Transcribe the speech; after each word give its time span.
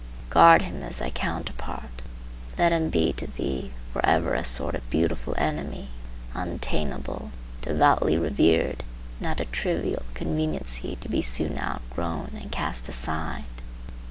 Guard 0.31 0.63
him 0.63 0.81
as 0.81 0.97
thy 0.97 1.11
counterpart. 1.11 2.01
Let 2.57 2.71
him 2.71 2.89
be 2.89 3.13
to 3.13 3.27
thee 3.27 3.69
for 3.93 4.03
ever 4.03 4.33
a 4.33 4.43
sort 4.43 4.73
of 4.73 4.89
beautiful 4.89 5.35
enemy, 5.37 5.89
untamable, 6.33 7.29
devoutly 7.61 8.17
revered, 8.17 8.79
and 8.81 8.83
not 9.19 9.39
a 9.39 9.45
trivial 9.45 10.01
conveniency 10.15 10.95
to 11.01 11.07
be 11.07 11.21
soon 11.21 11.59
outgrown 11.59 12.31
and 12.41 12.51
cast 12.51 12.89
aside. 12.89 13.43